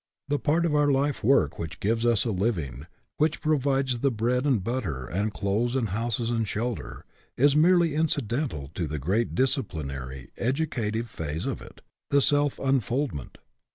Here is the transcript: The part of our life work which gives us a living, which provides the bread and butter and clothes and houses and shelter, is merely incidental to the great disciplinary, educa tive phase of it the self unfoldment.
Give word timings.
The 0.29 0.39
part 0.39 0.65
of 0.65 0.73
our 0.73 0.91
life 0.91 1.23
work 1.23 1.59
which 1.59 1.79
gives 1.79 2.07
us 2.07 2.25
a 2.25 2.31
living, 2.31 2.87
which 3.17 3.39
provides 3.39 3.99
the 3.99 4.09
bread 4.09 4.47
and 4.47 4.63
butter 4.63 5.05
and 5.05 5.31
clothes 5.31 5.75
and 5.75 5.89
houses 5.89 6.31
and 6.31 6.47
shelter, 6.47 7.05
is 7.37 7.55
merely 7.55 7.93
incidental 7.93 8.69
to 8.73 8.87
the 8.87 8.97
great 8.97 9.35
disciplinary, 9.35 10.31
educa 10.39 10.91
tive 10.91 11.07
phase 11.07 11.45
of 11.45 11.61
it 11.61 11.81
the 12.09 12.19
self 12.19 12.57
unfoldment. 12.57 13.37